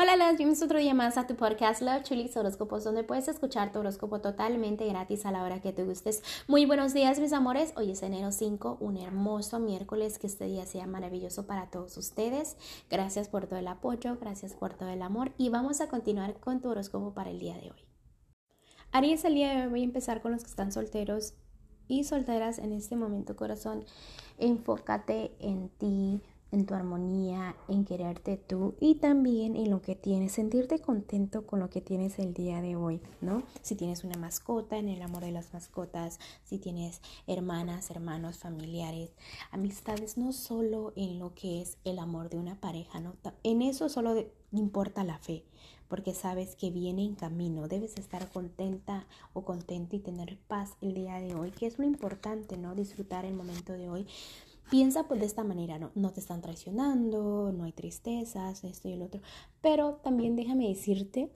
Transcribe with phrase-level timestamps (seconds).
[0.00, 3.72] Hola, las bienvenidos otro día más a tu podcast Love Chulis Horóscopos, donde puedes escuchar
[3.72, 6.22] tu horóscopo totalmente gratis a la hora que te gustes.
[6.46, 7.72] Muy buenos días, mis amores.
[7.74, 10.20] Hoy es enero 5, un hermoso miércoles.
[10.20, 12.56] Que este día sea maravilloso para todos ustedes.
[12.88, 15.32] Gracias por todo el apoyo, gracias por todo el amor.
[15.36, 17.84] Y vamos a continuar con tu horóscopo para el día de hoy.
[18.92, 21.34] Aries, el día de hoy voy a empezar con los que están solteros
[21.88, 23.84] y solteras en este momento, corazón.
[24.38, 30.32] Enfócate en ti en tu armonía, en quererte tú y también en lo que tienes,
[30.32, 33.42] sentirte contento con lo que tienes el día de hoy, ¿no?
[33.62, 39.10] Si tienes una mascota, en el amor de las mascotas, si tienes hermanas, hermanos, familiares,
[39.50, 43.14] amistades, no solo en lo que es el amor de una pareja, ¿no?
[43.42, 44.14] En eso solo
[44.52, 45.44] importa la fe,
[45.88, 50.94] porque sabes que viene en camino, debes estar contenta o contento y tener paz el
[50.94, 52.74] día de hoy, que es lo importante, ¿no?
[52.74, 54.06] Disfrutar el momento de hoy
[54.70, 58.92] Piensa pues de esta manera, no, no te están traicionando, no hay tristezas, esto y
[58.92, 59.20] el otro.
[59.62, 61.32] Pero también déjame decirte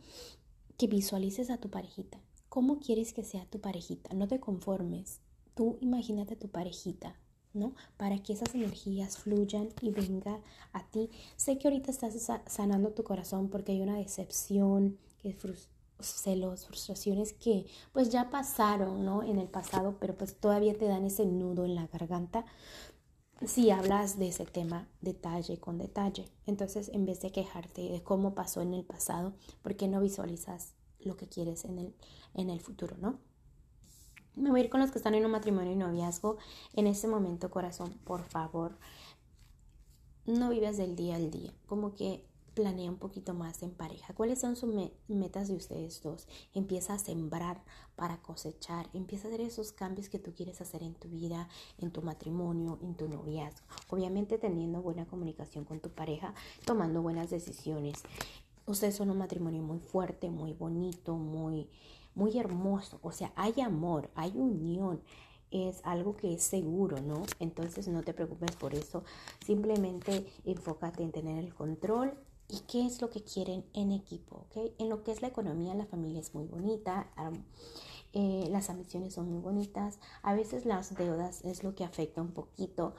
[0.77, 2.19] que visualices a tu parejita.
[2.49, 4.15] ¿Cómo quieres que sea tu parejita?
[4.15, 5.21] No te conformes.
[5.55, 7.17] Tú imagínate a tu parejita,
[7.55, 7.75] ¿no?
[7.97, 10.41] Para que esas energías fluyan y venga
[10.73, 11.09] a ti.
[11.37, 15.35] Sé que ahorita estás sanando tu corazón porque hay una decepción, que
[16.01, 19.23] celos, frustraciones que pues ya pasaron, ¿no?
[19.23, 22.45] En el pasado, pero pues todavía te dan ese nudo en la garganta
[23.47, 26.29] si hablas de ese tema detalle con detalle.
[26.47, 30.75] Entonces, en vez de quejarte de cómo pasó en el pasado, ¿por qué no visualizas
[31.01, 31.95] lo que quieres en el,
[32.35, 33.19] en el futuro, no?
[34.35, 36.39] Me voy a ir con los que están en un matrimonio y noviazgo.
[36.73, 38.79] En ese momento, corazón, por favor,
[40.25, 41.53] no vivas del día al día.
[41.67, 44.15] Como que planea un poquito más en pareja.
[44.15, 44.75] ¿Cuáles son sus
[45.09, 46.29] metas de ustedes dos?
[46.55, 47.63] Empieza a sembrar
[47.97, 48.89] para cosechar.
[48.93, 52.79] Empieza a hacer esos cambios que tú quieres hacer en tu vida, en tu matrimonio,
[52.83, 53.67] en tu noviazgo.
[53.89, 58.03] Obviamente teniendo buena comunicación con tu pareja, tomando buenas decisiones.
[58.67, 61.69] Ustedes son un matrimonio muy fuerte, muy bonito, muy,
[62.15, 62.99] muy hermoso.
[63.03, 65.03] O sea, hay amor, hay unión
[65.53, 67.25] es algo que es seguro, ¿no?
[67.39, 69.05] Entonces no te preocupes por eso,
[69.45, 72.15] simplemente enfócate en tener el control
[72.53, 74.73] y qué es lo que quieren en equipo, ¿ok?
[74.79, 77.09] En lo que es la economía, la familia es muy bonita,
[78.13, 82.33] eh, las ambiciones son muy bonitas, a veces las deudas es lo que afecta un
[82.33, 82.95] poquito,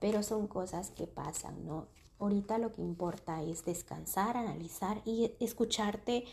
[0.00, 1.88] pero son cosas que pasan, ¿no?
[2.18, 6.24] Ahorita lo que importa es descansar, analizar y escucharte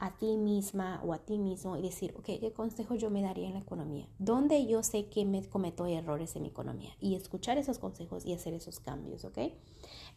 [0.00, 3.48] a ti misma o a ti mismo y decir, ok, ¿qué consejo yo me daría
[3.48, 4.06] en la economía?
[4.18, 6.92] ¿Dónde yo sé que me cometo errores en mi economía?
[7.00, 9.38] Y escuchar esos consejos y hacer esos cambios, ¿ok?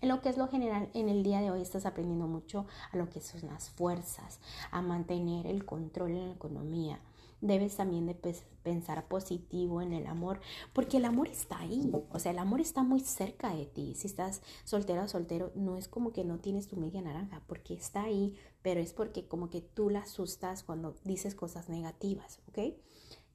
[0.01, 2.97] En lo que es lo general, en el día de hoy estás aprendiendo mucho a
[2.97, 4.39] lo que son las fuerzas,
[4.71, 6.99] a mantener el control en la economía,
[7.41, 8.15] debes también de
[8.63, 10.39] pensar positivo en el amor,
[10.73, 13.95] porque el amor está ahí, o sea, el amor está muy cerca de ti.
[13.95, 17.73] Si estás soltera o soltero, no es como que no tienes tu media naranja, porque
[17.73, 22.75] está ahí, pero es porque como que tú la asustas cuando dices cosas negativas, ¿ok?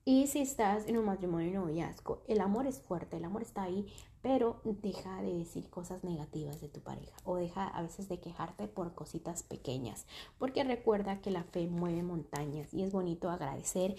[0.09, 3.65] Y si estás en un matrimonio y noviazgo, el amor es fuerte, el amor está
[3.65, 3.87] ahí,
[4.27, 8.67] pero deja de decir cosas negativas de tu pareja o deja a veces de quejarte
[8.67, 10.05] por cositas pequeñas,
[10.37, 13.95] porque recuerda que la fe mueve montañas y es bonito agradecer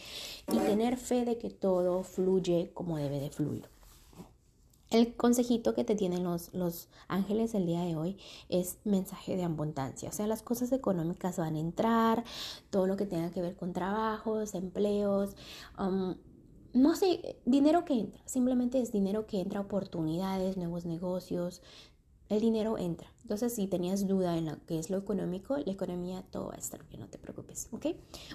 [0.52, 3.70] y tener fe de que todo fluye como debe de fluir.
[4.90, 8.18] El consejito que te tienen los, los ángeles el día de hoy
[8.50, 10.10] es mensaje de abundancia.
[10.10, 12.26] O sea, las cosas económicas van a entrar,
[12.70, 15.38] todo lo que tenga que ver con trabajos, empleos,
[15.80, 16.16] um,
[16.78, 21.62] no sé, dinero que entra, simplemente es dinero que entra, oportunidades, nuevos negocios,
[22.30, 23.08] el dinero entra.
[23.22, 26.58] Entonces, si tenías duda en lo que es lo económico, la economía todo va a
[26.58, 27.88] estar bien, no te preocupes, ¿ok?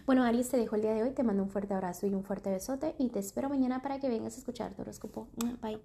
[0.07, 2.25] Bueno, Aries, te dejo el día de hoy, te mando un fuerte abrazo y un
[2.25, 5.29] fuerte besote y te espero mañana para que vengas a escuchar tu horóscopo.
[5.61, 5.81] Bye.